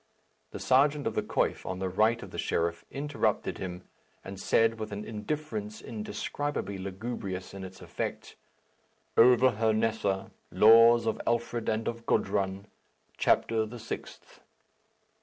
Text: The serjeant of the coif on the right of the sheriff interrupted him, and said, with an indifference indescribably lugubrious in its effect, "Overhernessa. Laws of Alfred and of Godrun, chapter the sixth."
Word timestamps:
The 0.49 0.57
serjeant 0.57 1.05
of 1.05 1.13
the 1.13 1.21
coif 1.21 1.63
on 1.63 1.77
the 1.77 1.87
right 1.87 2.23
of 2.23 2.31
the 2.31 2.39
sheriff 2.39 2.83
interrupted 2.89 3.59
him, 3.59 3.83
and 4.25 4.39
said, 4.39 4.79
with 4.79 4.91
an 4.91 5.05
indifference 5.05 5.79
indescribably 5.79 6.79
lugubrious 6.79 7.53
in 7.53 7.63
its 7.63 7.83
effect, 7.83 8.35
"Overhernessa. 9.15 10.31
Laws 10.51 11.05
of 11.05 11.21
Alfred 11.27 11.69
and 11.69 11.87
of 11.87 12.07
Godrun, 12.07 12.65
chapter 13.19 13.63
the 13.67 13.77
sixth." 13.77 14.39